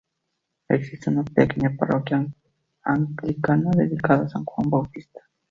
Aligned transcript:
Existe 0.67 1.11
una 1.11 1.21
pequeña 1.23 1.75
parroquia 1.77 2.25
anglicana, 2.85 3.69
dedicada 3.77 4.25
a 4.25 4.29
San 4.29 4.45
Juan 4.45 4.67
Bautista. 4.71 5.21